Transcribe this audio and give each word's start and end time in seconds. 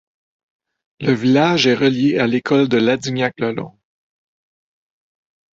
Le 0.99 1.13
village 1.13 1.67
est 1.67 1.75
relié 1.75 2.17
à 2.17 2.25
l'école 2.25 2.67
de 2.67 2.77
Ladignac-le-Long. 2.77 3.77